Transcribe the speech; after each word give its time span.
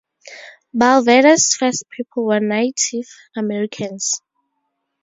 Bulverde's 0.75 1.55
first 1.55 1.83
people 1.91 2.25
were 2.25 2.39
Native 2.39 3.05
Americans. 3.35 4.19